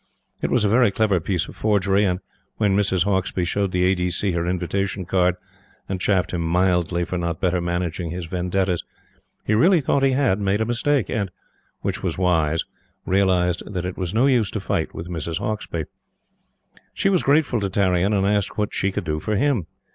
It 0.41 0.49
was 0.49 0.65
a 0.65 0.67
very 0.67 0.89
clever 0.89 1.19
piece 1.19 1.47
of 1.47 1.55
forgery; 1.55 2.05
and 2.05 2.21
when 2.57 2.75
Mrs. 2.75 3.03
Hauksbee 3.03 3.45
showed 3.45 3.71
the 3.71 3.83
A. 3.83 3.93
D. 3.93 4.09
C. 4.09 4.31
her 4.31 4.47
invitation 4.47 5.05
card, 5.05 5.35
and 5.87 6.01
chaffed 6.01 6.33
him 6.33 6.41
mildly 6.41 7.05
for 7.05 7.19
not 7.19 7.39
better 7.39 7.61
managing 7.61 8.09
his 8.09 8.25
vendettas, 8.25 8.83
he 9.45 9.53
really 9.53 9.79
thought 9.79 10.01
he 10.01 10.13
had 10.13 10.39
made 10.39 10.59
a 10.59 10.65
mistake; 10.65 11.07
and 11.11 11.29
which 11.81 12.01
was 12.01 12.17
wise 12.17 12.63
realized 13.05 13.61
that 13.71 13.85
it 13.85 13.95
was 13.95 14.11
no 14.11 14.25
use 14.25 14.49
to 14.49 14.59
fight 14.59 14.95
with 14.95 15.07
Mrs. 15.07 15.37
Hauksbee. 15.37 15.85
She 16.95 17.09
was 17.09 17.21
grateful 17.21 17.59
to 17.59 17.69
Tarrion 17.69 18.11
and 18.17 18.25
asked 18.25 18.57
what 18.57 18.73
she 18.73 18.91
could 18.91 19.03
do 19.05 19.19
for 19.19 19.35
him. 19.35 19.67